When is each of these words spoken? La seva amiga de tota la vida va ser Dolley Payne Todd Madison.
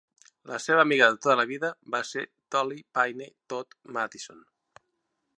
La 0.51 0.57
seva 0.61 0.79
amiga 0.83 1.09
de 1.11 1.17
tota 1.25 1.35
la 1.39 1.43
vida 1.51 1.69
va 1.95 2.01
ser 2.11 2.23
Dolley 2.55 2.81
Payne 2.99 3.27
Todd 3.53 3.77
Madison. 3.99 4.41